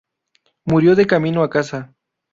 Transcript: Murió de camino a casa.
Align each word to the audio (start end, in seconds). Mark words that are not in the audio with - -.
Murió 0.65 0.95
de 0.95 1.05
camino 1.05 1.43
a 1.43 1.49
casa. 1.51 1.93